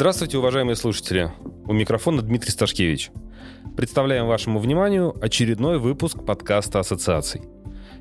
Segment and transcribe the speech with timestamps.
[0.00, 1.30] Здравствуйте, уважаемые слушатели.
[1.66, 3.10] У микрофона Дмитрий Сташкевич.
[3.76, 7.42] Представляем вашему вниманию очередной выпуск подкаста ассоциаций.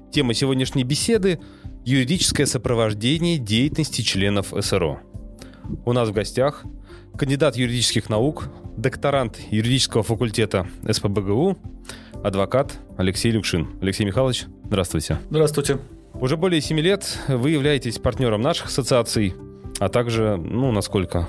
[0.09, 1.41] Тема сегодняшней беседы–
[1.85, 5.01] юридическое сопровождение деятельности членов СРО.
[5.83, 6.63] У нас в гостях
[7.17, 8.47] кандидат юридических наук,
[8.77, 11.57] докторант юридического факультета СПБГУ,
[12.23, 13.77] адвокат Алексей Люкшин.
[13.81, 15.19] Алексей Михайлович, здравствуйте.
[15.29, 15.79] Здравствуйте.
[16.13, 19.35] Уже более 7 лет вы являетесь партнером наших ассоциаций,
[19.79, 21.27] а также, ну, насколько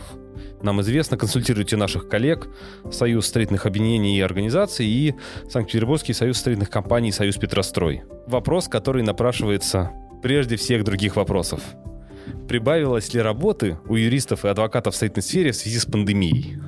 [0.63, 2.49] нам известно, консультируете наших коллег,
[2.91, 5.15] Союз строительных объединений и организаций и
[5.49, 8.03] Санкт-Петербургский союз строительных компаний «Союз Петрострой».
[8.27, 9.91] Вопрос, который напрашивается
[10.23, 11.61] прежде всех других вопросов.
[12.49, 16.59] Прибавилось ли работы у юристов и адвокатов в строительной сфере в связи с пандемией?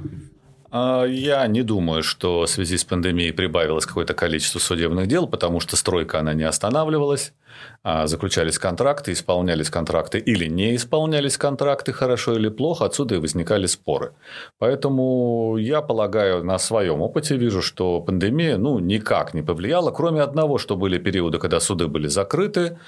[0.71, 5.61] А, я не думаю, что в связи с пандемией прибавилось какое-то количество судебных дел, потому
[5.61, 7.35] что стройка она не останавливалась.
[7.85, 13.67] А, заключались контракты, исполнялись контракты или не исполнялись контракты, хорошо или плохо, отсюда и возникали
[13.67, 14.13] споры.
[14.59, 20.59] Поэтому я полагаю, на своем опыте вижу, что пандемия ну, никак не повлияла, кроме одного,
[20.59, 22.79] что были периоды, когда суды были закрыты.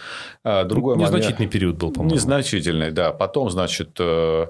[0.44, 1.52] А, другой Незначительный момент...
[1.52, 2.14] период был, по-моему.
[2.14, 3.12] Незначительный, да.
[3.12, 4.46] Потом, значит, э,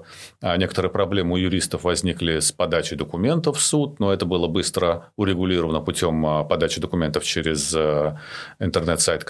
[0.57, 5.81] некоторые проблемы у юристов возникли с подачей документов в суд, но это было быстро урегулировано
[5.81, 8.15] путем подачи документов через э,
[8.59, 9.23] интернет-сайт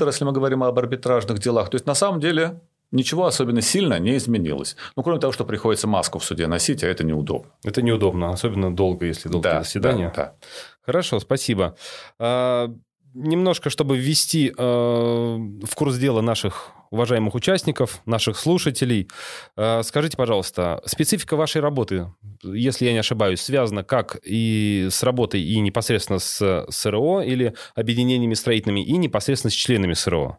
[0.00, 1.68] Кадарбитр, если мы говорим об арбитражных делах.
[1.70, 2.60] То есть, на самом деле,
[2.92, 4.76] ничего особенно сильно не изменилось.
[4.96, 7.50] Ну, кроме того, что приходится маску в суде носить, а это неудобно.
[7.64, 10.12] Это неудобно, особенно долго, если долгое да, заседание.
[10.16, 10.34] Да, да.
[10.86, 11.74] Хорошо, спасибо.
[12.18, 12.68] А,
[13.14, 19.08] немножко, чтобы ввести э, в курс дела наших уважаемых участников, наших слушателей.
[19.56, 25.42] Э, скажите, пожалуйста, специфика вашей работы, если я не ошибаюсь, связана как и с работой
[25.42, 30.38] и непосредственно с СРО или объединениями строительными и непосредственно с членами СРО?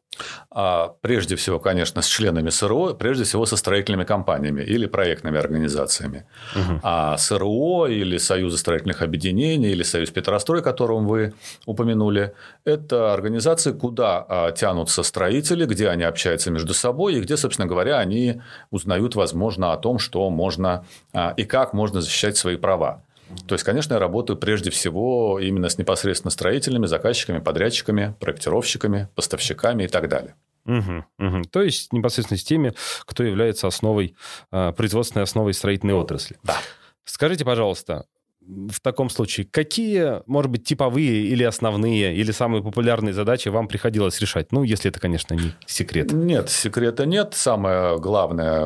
[0.49, 6.25] А, прежде всего, конечно, с членами СРО, прежде всего со строительными компаниями или проектными организациями.
[6.55, 6.79] Угу.
[6.83, 11.33] А СРО или Союзы строительных объединений или Союз Петрострой, которым вы
[11.65, 12.33] упомянули,
[12.65, 17.99] это организации, куда а, тянутся строители, где они общаются между собой и где, собственно говоря,
[17.99, 18.41] они
[18.71, 23.03] узнают, возможно, о том, что можно а, и как можно защищать свои права.
[23.47, 29.83] То есть, конечно, я работаю прежде всего именно с непосредственно строителями, заказчиками, подрядчиками, проектировщиками, поставщиками
[29.83, 30.35] и так далее.
[30.65, 31.41] Угу, угу.
[31.51, 32.73] То есть непосредственно с теми,
[33.05, 34.15] кто является основой,
[34.51, 36.37] а, производственной основой строительной отрасли.
[36.43, 36.57] Да.
[37.03, 38.05] Скажите, пожалуйста,
[38.47, 44.19] в таком случае, какие, может быть, типовые или основные, или самые популярные задачи вам приходилось
[44.19, 44.51] решать?
[44.51, 46.11] Ну, если это, конечно, не секрет.
[46.11, 47.33] Нет, секрета нет.
[47.35, 48.65] Самое главное,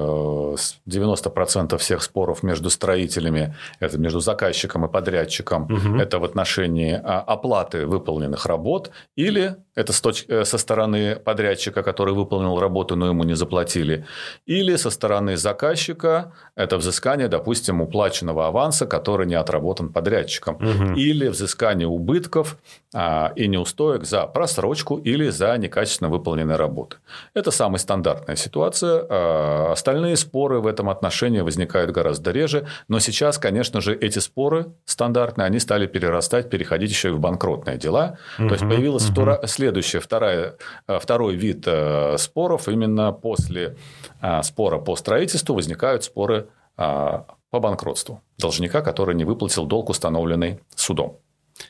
[0.88, 5.97] 90% всех споров между строителями, это между заказчиком и подрядчиком, угу.
[5.97, 9.94] это в отношении а, оплаты выполненных работ или это
[10.28, 14.06] э, со стороны подрядчика, который выполнил работу, но ему не заплатили.
[14.46, 20.56] Или со стороны заказчика, это взыскание, допустим, уплаченного аванса, который не отработан подрядчиком.
[20.56, 20.94] Угу.
[20.96, 22.58] Или взыскание убытков
[22.94, 26.97] а, и неустоек за просрочку или за некачественно выполненные работы.
[27.34, 29.06] Это самая стандартная ситуация.
[29.09, 32.66] А, остальные споры в этом отношении возникают гораздо реже.
[32.88, 37.78] Но сейчас, конечно же, эти споры стандартные, они стали перерастать, переходить еще и в банкротные
[37.78, 38.18] дела.
[38.40, 38.47] Угу.
[38.47, 39.12] То есть, появилась угу.
[39.12, 42.68] вторая следующая, вторая, э, второй вид э, споров.
[42.68, 43.76] Именно после
[44.22, 51.20] э, спора по строительству возникают споры по банкротству должника, который не выплатил долг, установленный судом.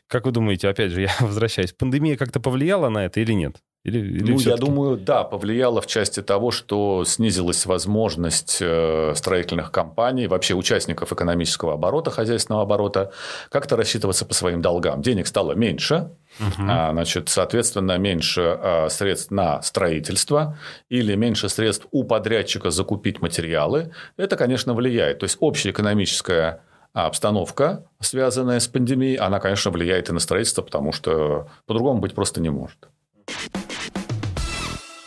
[0.08, 3.58] Как вы думаете, опять же, я возвращаюсь, пандемия как-то повлияла на это или нет?
[3.86, 9.72] Или, или ну, я думаю, да, повлияло в части того, что снизилась возможность э, строительных
[9.72, 13.12] компаний, вообще участников экономического оборота, хозяйственного оборота,
[13.50, 15.04] как-то рассчитываться по своим долгам.
[15.04, 16.10] Денег стало меньше,
[16.40, 16.64] угу.
[16.64, 20.58] значит, соответственно, меньше а, средств на строительство
[20.90, 23.92] или меньше средств у подрядчика закупить материалы.
[24.18, 25.20] Это, конечно, влияет.
[25.20, 26.62] То есть, общая экономическая
[26.94, 32.42] обстановка, связанная с пандемией, она, конечно, влияет и на строительство, потому что по-другому быть просто
[32.42, 32.78] не может.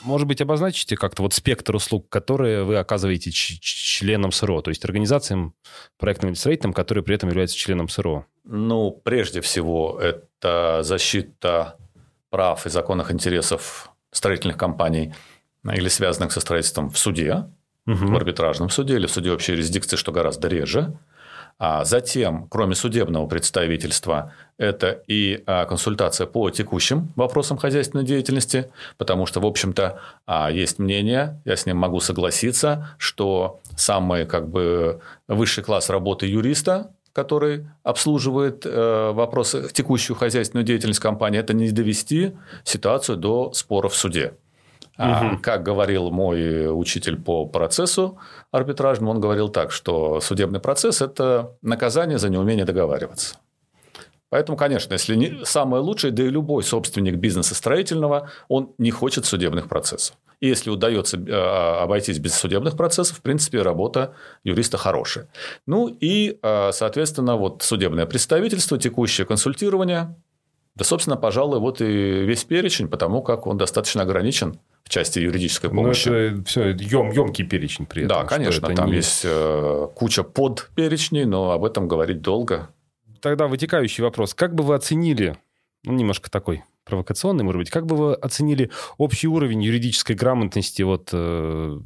[0.08, 5.52] Может быть, обозначите как-то вот спектр услуг, которые вы оказываете членам СРО, то есть организациям
[5.98, 8.24] проектным или строительным, которые при этом являются членом СРО?
[8.44, 11.76] Ну, прежде всего, это защита
[12.30, 15.12] прав и законных интересов строительных компаний
[15.70, 17.44] или связанных со строительством в суде,
[17.86, 18.06] угу.
[18.06, 20.98] в арбитражном суде или в суде общей юрисдикции, что гораздо реже.
[21.58, 29.26] А затем, кроме судебного представительства, это и а, консультация по текущим вопросам хозяйственной деятельности, потому
[29.26, 35.00] что, в общем-то, а, есть мнение, я с ним могу согласиться, что самый как бы,
[35.26, 42.36] высший класс работы юриста который обслуживает э, вопросы текущую хозяйственную деятельность компании, это не довести
[42.62, 44.34] ситуацию до спора в суде.
[44.98, 45.38] Угу.
[45.42, 48.18] Как говорил мой учитель по процессу
[48.50, 53.36] арбитражному, он говорил так, что судебный процесс– это наказание за неумение договариваться.
[54.30, 59.24] Поэтому, конечно, если не самое лучшее, да и любой собственник бизнеса строительного, он не хочет
[59.24, 60.16] судебных процессов.
[60.40, 64.14] И если удается э, обойтись без судебных процессов, в принципе, работа
[64.44, 65.28] юриста хорошая.
[65.66, 70.14] Ну и, э, соответственно, вот судебное представительство, текущее консультирование,
[70.78, 75.70] да, собственно, пожалуй, вот и весь перечень, потому как он достаточно ограничен в части юридической
[75.70, 76.08] ну, помощи.
[76.08, 78.22] Ну, это все ем, емкий перечень при этом.
[78.22, 78.96] Да, конечно, там не...
[78.96, 82.70] есть э, куча подперечней, но об этом говорить долго
[83.20, 84.34] тогда вытекающий вопрос.
[84.34, 85.36] Как бы вы оценили,
[85.84, 91.10] ну, немножко такой провокационный, может быть, как бы вы оценили общий уровень юридической грамотности вот,
[91.12, 91.80] э,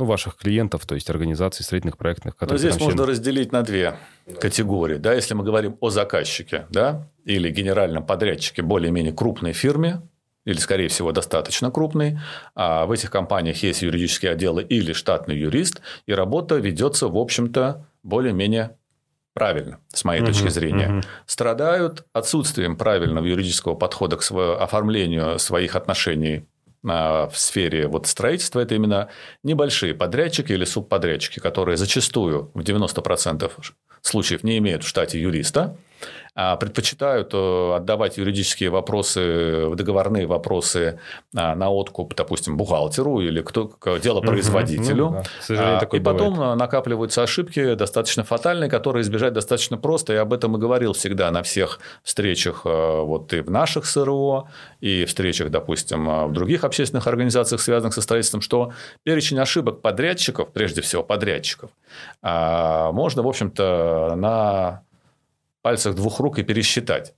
[0.00, 2.54] ну, ваших клиентов, то есть организаций строительных проектных, которые...
[2.54, 3.96] Но здесь можно разделить на две
[4.40, 4.96] категории.
[4.96, 10.02] Да, если мы говорим о заказчике да, или генеральном подрядчике более-менее крупной фирме,
[10.46, 12.18] или, скорее всего, достаточно крупный.
[12.54, 17.86] А в этих компаниях есть юридические отделы или штатный юрист, и работа ведется, в общем-то,
[18.02, 18.76] более-менее
[19.34, 21.04] правильно, с моей uh-huh, точки зрения, uh-huh.
[21.26, 26.46] страдают отсутствием правильного юридического подхода к оформлению своих отношений
[26.82, 29.08] в сфере вот строительства это именно
[29.42, 33.50] небольшие подрядчики или субподрядчики, которые зачастую в 90%
[34.00, 35.76] случаев не имеют в штате юриста,
[36.34, 40.98] предпочитают э, отдавать юридические вопросы, договорные вопросы
[41.36, 45.06] а, на откуп, допустим, бухгалтеру или кто, делопроизводителю.
[45.06, 45.88] Угу, ну, да.
[45.92, 46.58] И потом бывает.
[46.58, 50.12] накапливаются ошибки достаточно фатальные, которые избежать достаточно просто.
[50.12, 54.48] Я об этом и говорил всегда на всех встречах э, вот и в наших СРО,
[54.80, 60.52] и встречах, допустим, э, в других общественных организациях, связанных со строительством, что перечень ошибок подрядчиков,
[60.52, 61.70] прежде всего подрядчиков,
[62.22, 64.82] можно, в общем-то, на
[65.62, 67.14] пальцах двух рук и пересчитать.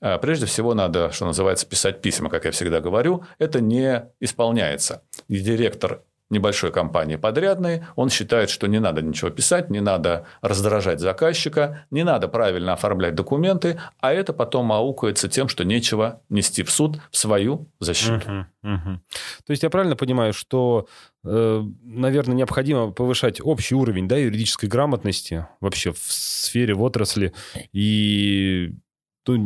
[0.00, 3.24] А прежде всего надо, что называется, писать письма, как я всегда говорю.
[3.38, 5.02] Это не исполняется.
[5.28, 11.00] И директор небольшой компании подрядной, он считает, что не надо ничего писать, не надо раздражать
[11.00, 16.70] заказчика, не надо правильно оформлять документы, а это потом аукается тем, что нечего нести в
[16.70, 18.46] суд в свою защиту.
[18.62, 19.00] Угу, угу.
[19.44, 20.86] То есть я правильно понимаю, что,
[21.24, 27.32] э, наверное, необходимо повышать общий уровень да, юридической грамотности вообще в сфере, в отрасли,
[27.72, 28.72] и
[29.26, 29.36] ну,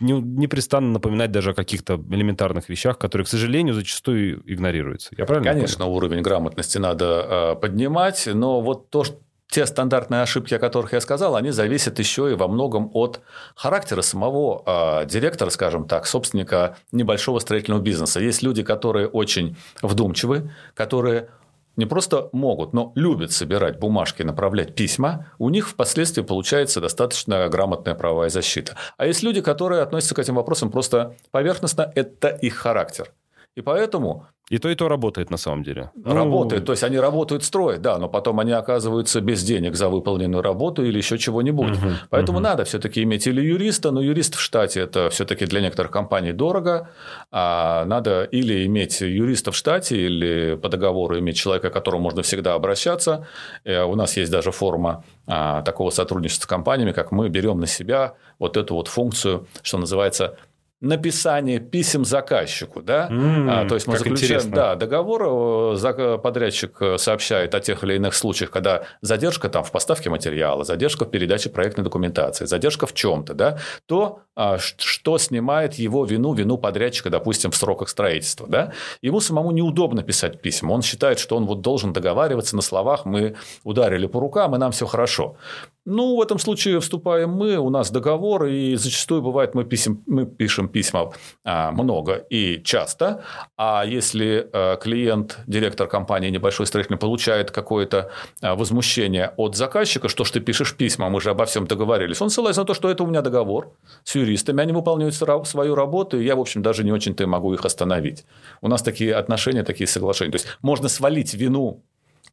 [0.00, 5.14] не, непрестанно напоминать даже о каких-то элементарных вещах, которые, к сожалению, зачастую игнорируются.
[5.16, 5.96] Я правильно Конечно, понял?
[5.96, 9.18] уровень грамотности надо э, поднимать, но вот то, что
[9.52, 13.20] те стандартные ошибки, о которых я сказал, они зависят еще и во многом от
[13.54, 14.62] характера самого
[15.02, 18.18] э, директора, скажем так, собственника небольшого строительного бизнеса.
[18.18, 21.28] Есть люди, которые очень вдумчивы, которые
[21.76, 27.94] не просто могут, но любят собирать бумажки, направлять письма, у них впоследствии получается достаточно грамотная
[27.94, 28.76] правовая защита.
[28.96, 33.12] А есть люди, которые относятся к этим вопросам просто поверхностно, это их характер.
[33.54, 35.90] И поэтому и то, и то работает на самом деле.
[35.94, 36.66] Ну, работает.
[36.66, 40.84] То есть они работают, строят, да, но потом они оказываются без денег за выполненную работу
[40.84, 41.70] или еще чего-нибудь.
[41.70, 42.44] Угу, Поэтому угу.
[42.44, 46.90] надо все-таки иметь или юриста, но юрист в штате это все-таки для некоторых компаний дорого.
[47.30, 52.20] А надо или иметь юриста в штате, или по договору иметь человека, к которому можно
[52.22, 53.26] всегда обращаться.
[53.64, 57.66] Э, у нас есть даже форма а, такого сотрудничества с компаниями, как мы берем на
[57.66, 60.36] себя вот эту вот функцию, что называется
[60.82, 66.98] написание писем заказчику, да, mm, а, то есть мы заключаем да, договор, э, подрядчик э,
[66.98, 71.50] сообщает о тех или иных случаях, когда задержка там в поставке материала, задержка в передаче
[71.50, 77.52] проектной документации, задержка в чем-то, да, то а, что снимает его вину, вину подрядчика, допустим,
[77.52, 78.72] в сроках строительства, да,
[79.02, 83.36] ему самому неудобно писать письма, он считает, что он вот должен договариваться на словах, мы
[83.62, 85.36] ударили по рукам, и нам все хорошо.
[85.84, 90.26] Ну, в этом случае вступаем мы, у нас договор, и зачастую бывает, мы, писем, мы
[90.26, 91.10] пишем письма
[91.44, 93.24] а, много и часто,
[93.56, 100.22] а если а, клиент, директор компании небольшой строительный получает какое-то а, возмущение от заказчика, что
[100.22, 103.02] ж ты пишешь письма, мы же обо всем договорились, он ссылается на то, что это
[103.02, 103.72] у меня договор
[104.04, 107.64] с юристами, они выполняют свою работу, и я, в общем, даже не очень-то могу их
[107.64, 108.24] остановить.
[108.60, 110.30] У нас такие отношения, такие соглашения.
[110.30, 111.82] То есть, можно свалить вину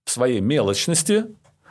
[0.05, 1.25] в своей мелочности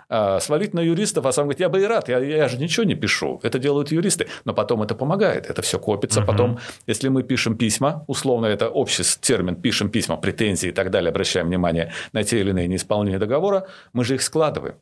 [0.09, 2.85] а, свалить на юристов, а сам говорит, я бы и рад, я, я же ничего
[2.85, 6.27] не пишу, это делают юристы, но потом это помогает, это все копится, угу.
[6.27, 11.11] потом, если мы пишем письма, условно это общий термин, пишем письма, претензии и так далее,
[11.11, 14.77] обращаем внимание на те или иные неисполнения договора, мы же их складываем.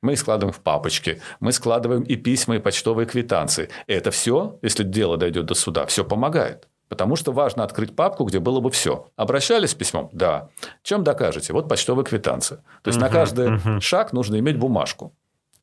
[0.00, 3.68] Мы их складываем в папочки, мы складываем и письма, и почтовые квитанции.
[3.88, 6.68] Это все, если дело дойдет до суда, все помогает.
[6.88, 9.08] Потому что важно открыть папку, где было бы все.
[9.16, 10.08] Обращались с письмом?
[10.12, 10.48] Да.
[10.82, 11.52] Чем докажете?
[11.52, 12.58] Вот почтовая квитанция.
[12.82, 13.80] То есть, угу, на каждый угу.
[13.80, 15.12] шаг нужно иметь бумажку.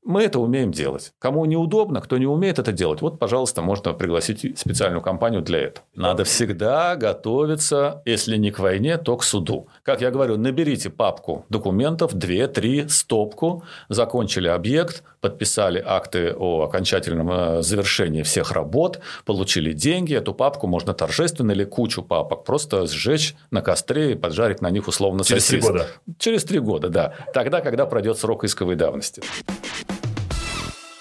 [0.05, 1.13] Мы это умеем делать.
[1.17, 5.83] Кому неудобно, кто не умеет это делать, вот, пожалуйста, можно пригласить специальную компанию для этого.
[5.95, 9.67] Надо всегда готовиться, если не к войне, то к суду.
[9.81, 17.61] Как я говорю, наберите папку документов, 2-3, стопку, закончили объект, подписали акты о окончательном э,
[17.63, 23.63] завершении всех работ, получили деньги, эту папку можно торжественно или кучу папок просто сжечь на
[23.63, 25.87] костре и поджарить на них условно Через три года.
[26.19, 27.15] Через три года, да.
[27.33, 29.23] Тогда, когда пройдет срок исковой давности.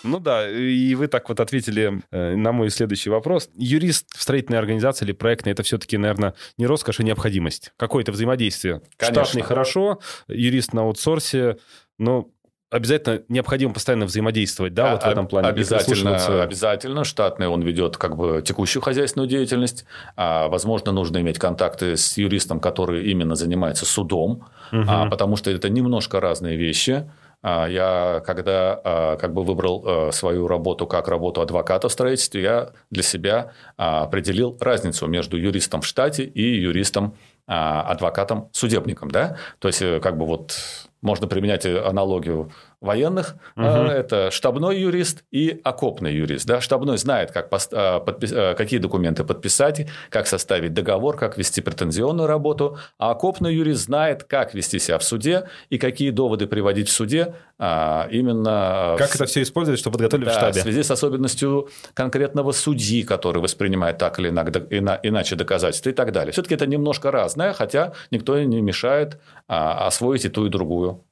[0.04, 3.48] Ну да, и вы так вот ответили э, на мой следующий вопрос.
[3.56, 7.72] Юрист в строительной организации или проектной, это все-таки, наверное, не роскошь, а необходимость.
[7.76, 8.82] Какое-то взаимодействие.
[8.98, 9.24] Конечно.
[9.24, 11.56] Штатный хорошо, юрист на аутсорсе,
[11.98, 12.28] но
[12.70, 15.48] обязательно необходимо постоянно взаимодействовать, да, А- вот в этом плане.
[15.48, 17.04] Обязательно, обязательно.
[17.04, 19.84] Штатный он ведет как бы текущую хозяйственную деятельность.
[20.16, 24.86] А, возможно, нужно иметь контакты с юристом, который именно занимается судом, Мгм.
[24.90, 27.08] а, потому что это немножко разные вещи.
[27.46, 32.42] А, Я, когда а, как бы выбрал а, свою работу как работу адвоката в строительстве,
[32.42, 37.14] я для себя определил разницу между юристом в штате и юристом
[37.46, 40.54] а, адвокатом судебником, да, то есть э, как бы вот
[41.02, 42.50] можно применять э, аналогию
[42.84, 43.66] военных, Мгм.
[43.86, 49.24] это штабной юрист и окопный юрист, да, штабной знает, как а, подпис- а, какие документы
[49.24, 54.98] подписать, как составить договор, как вести претензионную работу, а окопный юрист знает, как вести себя
[54.98, 59.78] в суде и какие доводы приводить в суде а, именно Как в- это все использовать,
[59.80, 60.60] что подготовили в да, штабе?
[60.60, 65.92] в связи с особенностью конкретного судьи, который воспринимает так или иногда, ина- иначе доказательства и
[65.92, 66.32] так далее.
[66.32, 71.04] Все-таки это немножко разное, хотя никто не мешает а, освоить и ту, и другую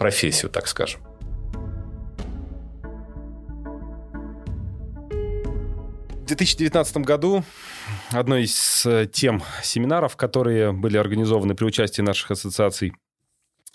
[0.00, 1.02] профессию, так скажем.
[6.22, 7.44] В 2019 году
[8.10, 12.94] одной из э, тем семинаров, которые были организованы при участии наших ассоциаций,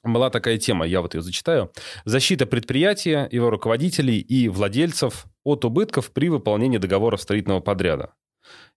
[0.03, 1.71] была такая тема, я вот ее зачитаю.
[2.05, 8.13] Защита предприятия, его руководителей и владельцев от убытков при выполнении договоров строительного подряда.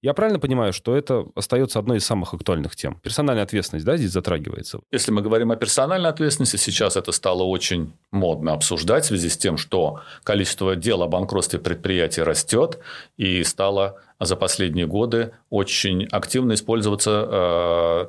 [0.01, 3.01] Я правильно понимаю, что это остается одной из самых актуальных тем?
[3.03, 4.81] Персональная ответственность, да, здесь затрагивается?
[4.93, 9.37] Если мы говорим о персональной ответственности, сейчас это стало очень модно обсуждать в связи с
[9.37, 12.79] тем, что количество дел о банкротстве предприятий растет
[13.17, 18.07] и стало за последние годы очень активно использоваться э,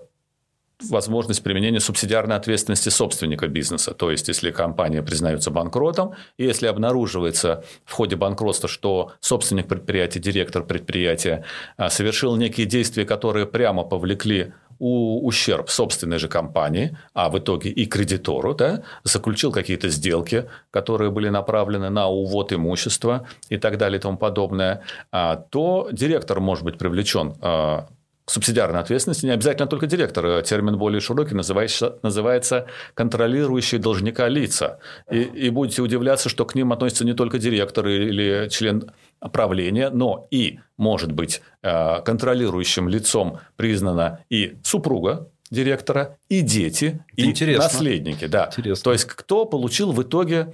[0.87, 3.93] возможность применения субсидиарной ответственности собственника бизнеса.
[3.93, 10.19] То есть, если компания признается банкротом, и если обнаруживается в ходе банкротства, что собственник предприятия,
[10.19, 11.43] директор предприятия
[11.77, 17.69] а, совершил некие действия, которые прямо повлекли у- ущерб собственной же компании, а в итоге
[17.69, 23.99] и кредитору, да, заключил какие-то сделки, которые были направлены на увод имущества и так далее
[23.99, 24.81] и тому подобное,
[25.11, 27.87] а, то директор может быть привлечен а,
[28.31, 34.79] субсидиарной ответственности, не обязательно только директор, термин более широкий, называется, называется контролирующие должника лица.
[35.11, 38.91] И, и будете удивляться, что к ним относятся не только директор или член
[39.31, 47.25] правления, но и, может быть, э, контролирующим лицом признана и супруга директора, и дети, и
[47.25, 47.63] Интересно.
[47.63, 48.27] наследники.
[48.27, 48.45] Да.
[48.51, 48.83] Интересно.
[48.83, 50.53] То есть, кто получил в итоге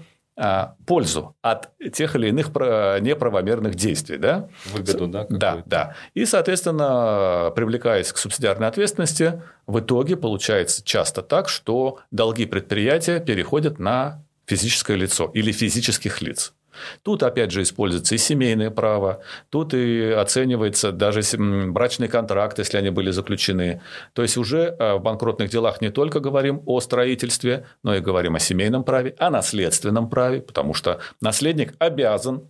[0.86, 4.18] пользу от тех или иных неправомерных действий.
[4.18, 4.50] Да?
[4.66, 5.26] Выгоду, да?
[5.30, 5.96] Да, да.
[6.14, 13.80] И, соответственно, привлекаясь к субсидиарной ответственности, в итоге получается часто так, что долги предприятия переходят
[13.80, 16.54] на физическое лицо или физических лиц.
[17.04, 22.90] Тут, опять же, используется и семейное право, тут и оценивается даже брачный контракт, если они
[22.90, 23.82] были заключены.
[24.14, 28.36] То есть, уже э, в банкротных делах не только говорим о строительстве, но и говорим
[28.36, 32.48] о семейном праве, о наследственном праве, потому что наследник обязан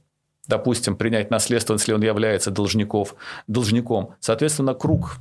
[0.48, 3.16] допустим, принять наследство, если он является должников,
[3.48, 4.14] должником.
[4.20, 5.18] Соответственно, круг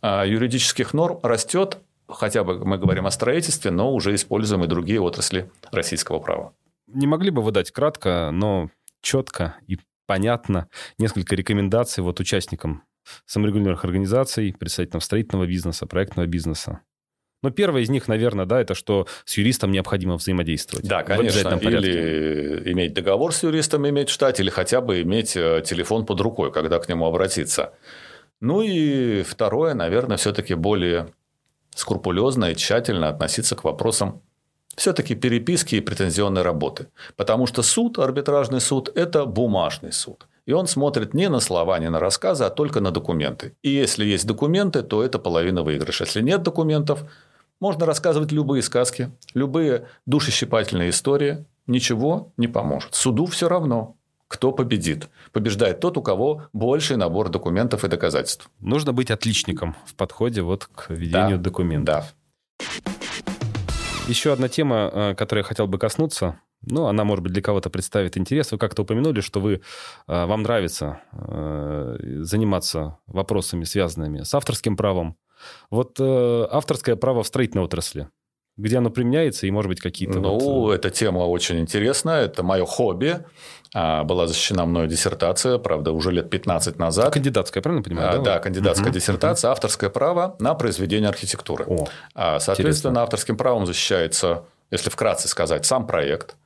[0.00, 5.00] а, юридических норм растет, хотя бы мы говорим о строительстве, но уже используем и другие
[5.00, 6.52] отрасли российского права.
[6.88, 8.70] Не могли бы вы дать кратко, но
[9.02, 10.68] четко и понятно
[10.98, 12.82] несколько рекомендаций вот участникам
[13.26, 16.80] саморегулируемых организаций, представителям строительного бизнеса, проектного бизнеса?
[17.42, 20.88] Ну, первое из них, наверное, да, это что с юристом необходимо взаимодействовать.
[20.88, 21.56] Да, конечно.
[21.60, 26.20] Или иметь договор с юристом, иметь в штате, или хотя бы иметь э, телефон под
[26.20, 27.74] рукой, когда к нему обратиться.
[28.40, 31.08] Ну и второе, наверное, все-таки более
[31.74, 34.22] скрупулезно и тщательно относиться к вопросам
[34.78, 36.86] все-таки переписки и претензионной работы.
[37.16, 40.26] Потому что суд, арбитражный суд– это бумажный суд.
[40.46, 43.54] И он смотрит не на слова, не на рассказы, а только на документы.
[43.62, 46.04] И если есть документы, то это половина выигрыша.
[46.04, 47.02] Если нет документов,
[47.60, 51.44] можно рассказывать любые сказки, любые душещипательные истории.
[51.66, 52.94] Ничего не поможет.
[52.94, 53.96] Суду все равно,
[54.28, 55.08] кто победит.
[55.32, 58.48] Побеждает тот, у кого больший набор документов и доказательств.
[58.60, 62.14] Нужно быть отличником в подходе вот к ведению Да, документов.
[62.56, 62.92] Да.
[64.08, 66.40] Еще одна тема, э, которой я хотел бы коснуться.
[66.62, 68.50] Ну, она, может быть, для кого-то представит интерес.
[68.50, 69.60] Вы как-то упомянули, что вы, э,
[70.06, 75.18] вам нравится э, заниматься вопросами, связанными с авторским правом.
[75.70, 78.08] Вот авторское право в строительной отрасли
[78.58, 80.18] где оно применяется и, может быть, какие-то...
[80.18, 80.74] Ну, вот...
[80.74, 82.24] эта тема очень интересная.
[82.24, 83.24] Это мое хобби.
[83.74, 87.12] А, была защищена мною диссертация, правда, уже лет 15 назад.
[87.12, 88.08] Кандидатская, правильно понимаю?
[88.08, 89.48] А, да, да кандидатская угу, диссертация.
[89.48, 89.52] Угу.
[89.52, 91.64] Авторское право на произведение архитектуры.
[91.66, 93.02] О, а, Соответственно, интересно.
[93.02, 96.36] авторским правом защищается, если вкратце сказать, сам проект,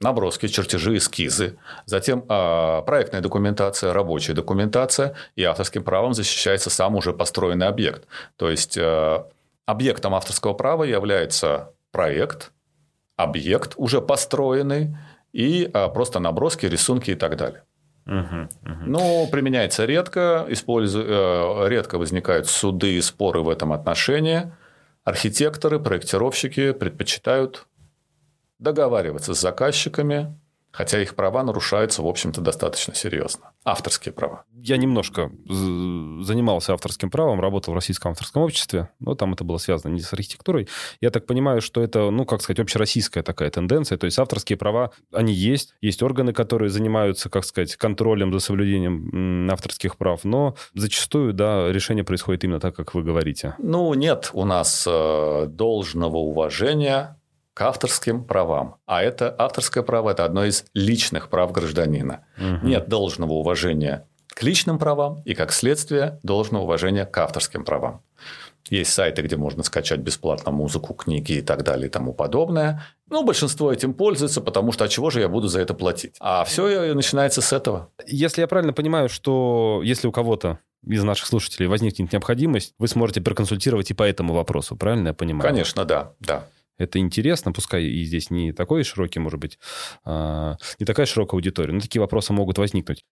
[0.00, 7.66] наброски, чертежи, эскизы, затем проектная документация, рабочая документация, и авторским правом защищается сам уже построенный
[7.66, 8.06] объект.
[8.36, 8.78] То есть
[9.68, 12.52] Объектом авторского права является проект,
[13.16, 14.96] объект уже построенный
[15.34, 17.64] и а, просто наброски, рисунки и так далее.
[18.06, 18.14] Угу,
[18.62, 18.84] угу.
[18.86, 21.02] Но применяется редко, использу...
[21.04, 24.50] Э, редко возникают суды и споры в этом отношении.
[25.04, 27.66] Архитекторы, проектировщики предпочитают
[28.58, 30.34] договариваться с заказчиками,
[30.70, 33.52] Хотя их права нарушаются, в общем-то, достаточно серьезно.
[33.64, 34.44] Авторские права.
[34.54, 39.92] Я немножко занимался авторским правом, работал в Российском авторском обществе, но там это было связано
[39.92, 40.68] не с архитектурой.
[41.00, 43.98] Я так понимаю, что это, ну, как сказать, общероссийская такая тенденция.
[43.98, 45.74] То есть авторские права, они есть.
[45.80, 50.24] Есть органы, которые занимаются, как сказать, контролем за соблюдением авторских прав.
[50.24, 53.54] Но зачастую, да, решение происходит именно так, как вы говорите.
[53.58, 57.17] Ну, нет у нас э, должного уважения
[57.58, 58.76] к авторским правам.
[58.86, 62.24] А это авторское право– это одно из личных прав гражданина.
[62.36, 62.68] Угу.
[62.68, 68.00] Нет должного уважения к личным правам и, как следствие, должного уважения к авторским правам.
[68.70, 72.84] Есть сайты, где можно скачать бесплатно музыку, книги и так далее и тому подобное.
[73.10, 76.14] Но большинство этим пользуется, потому что от чего же я буду за это платить?
[76.20, 77.90] А все начинается с этого.
[78.06, 83.20] Если я правильно понимаю, что если у кого-то из наших слушателей возникнет необходимость, вы сможете
[83.20, 85.50] проконсультировать и по этому вопросу, правильно я понимаю?
[85.50, 86.44] Конечно, да, да
[86.78, 89.58] это интересно, пускай и здесь не такой широкий, может быть,
[90.04, 93.04] а, не такая широкая аудитория, но такие вопросы могут возникнуть.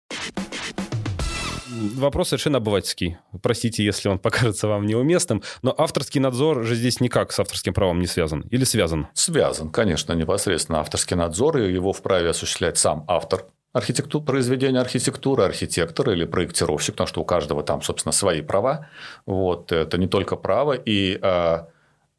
[1.95, 3.19] Вопрос совершенно обывательский.
[3.43, 8.01] Простите, если он покажется вам неуместным, но авторский надзор же здесь никак с авторским правом
[8.01, 8.43] не связан.
[8.51, 9.09] Или связан?
[9.13, 16.09] Связан, конечно, непосредственно авторский надзор, и его вправе осуществлять сам автор архитектур, произведения архитектуры, архитектор
[16.11, 18.89] или проектировщик, потому что у каждого там, собственно, свои права.
[19.27, 21.69] Вот, это не только право, и а,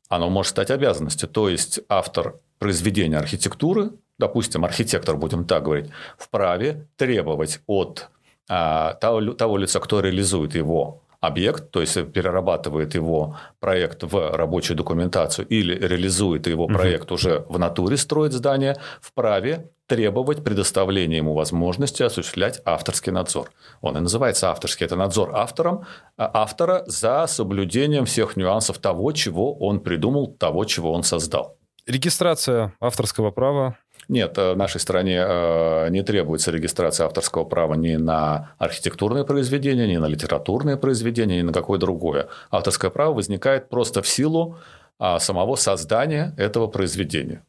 [0.10, 1.30] оно может стать обязанностью.
[1.30, 8.10] То есть автор произведения архитектуры, допустим, архитектор, будем так говорить, вправе требовать от
[8.50, 14.78] а, того, того лица, кто реализует его объект, то есть перерабатывает его проект в рабочую
[14.78, 17.16] документацию или реализует его проект угу.
[17.16, 23.52] уже в натуре, строит здание, вправе требовать предоставления ему возможности осуществлять авторский надзор.
[23.82, 24.86] Он и называется авторский.
[24.86, 25.86] Это надзор автором,
[26.18, 31.58] а, автора за соблюдением всех нюансов того, чего он придумал, того, чего он создал.
[31.88, 33.78] Регистрация авторского права
[34.10, 39.88] нет, э, в нашей стране э, не требуется регистрация авторского права ни на архитектурные произведения,
[39.88, 42.28] ни на литературные произведения, ни на какое другое.
[42.50, 44.58] Авторское право возникает просто в силу
[45.00, 47.44] а, самого создания этого произведения.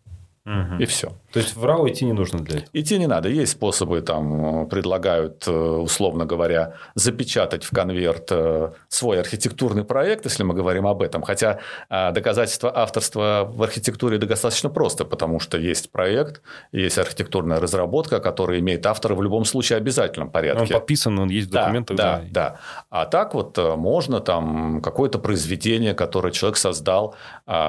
[0.48, 0.82] Угу.
[0.82, 1.12] И все.
[1.32, 2.70] То есть в РАО идти не нужно для этого?
[2.72, 3.28] Идти не надо.
[3.28, 10.42] Есть способы, там предлагают, э, условно говоря, запечатать в конверт э, свой архитектурный проект, если
[10.42, 11.22] мы говорим об этом.
[11.22, 11.58] Хотя
[11.90, 16.40] э, доказательство авторства в архитектуре достаточно просто, потому что есть проект,
[16.72, 20.62] есть архитектурная разработка, которая имеет автора в любом случае обязательном порядке.
[20.62, 21.96] Он подписан, он есть в документах.
[21.96, 22.56] Да, да, да.
[22.88, 27.14] А так вот можно там какое-то произведение, которое человек создал,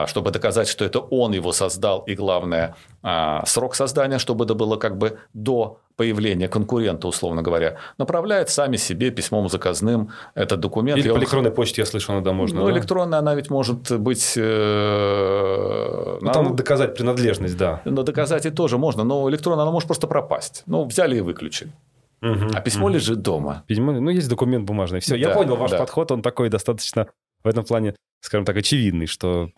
[0.06, 2.69] чтобы доказать, что это он его создал, и главное,
[3.02, 8.78] а, срок создания, чтобы это было как бы до появления конкурента, условно говоря, направляет сами
[8.78, 10.98] себе письмом заказным этот документ.
[10.98, 12.62] Или по электронной почте, я слышал, иногда можно.
[12.62, 12.72] Ну, да?
[12.72, 14.34] электронная, она ведь может быть...
[14.38, 17.82] Э, ну, там доказать принадлежность, да.
[17.86, 20.64] Но доказать и тоже можно, но электронная, она может просто пропасть.
[20.68, 21.72] Ну, взяли и выключили.
[22.22, 22.94] Угу, а письмо угу.
[22.94, 23.64] лежит дома.
[23.68, 25.00] Письмо, ну, есть документ бумажный.
[25.00, 25.78] Все, да, я понял ваш да.
[25.78, 27.08] подход, он такой достаточно
[27.44, 29.50] в этом плане, скажем так, очевидный, что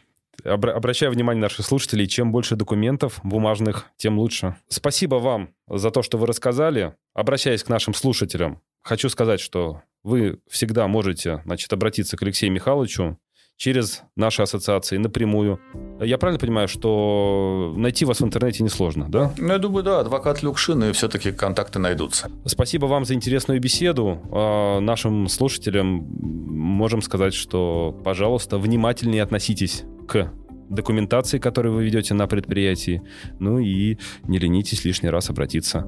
[0.43, 4.55] Обращаю внимание наших слушателей, чем больше документов бумажных, тем лучше.
[4.67, 6.95] Спасибо вам за то, что вы рассказали.
[7.13, 13.17] Обращаясь к нашим слушателям, хочу сказать, что вы всегда можете значит, обратиться к Алексею Михайловичу
[13.57, 15.59] через наши ассоциации напрямую.
[15.99, 19.31] Я правильно понимаю, что найти вас в интернете несложно, да?
[19.37, 22.31] Ну, я думаю, да, адвокат Люкшин, и все-таки контакты найдутся.
[22.45, 24.19] Спасибо вам за интересную беседу.
[24.31, 30.31] А нашим слушателям можем сказать, что, пожалуйста, внимательнее относитесь к
[30.69, 33.01] документации, которую вы ведете на предприятии.
[33.39, 35.85] Ну и не ленитесь лишний раз обратиться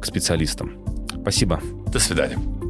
[0.00, 0.84] к специалистам.
[1.20, 1.60] Спасибо.
[1.92, 2.63] До свидания.